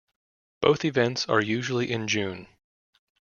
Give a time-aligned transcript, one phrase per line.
[0.61, 2.47] Both events are usually in June.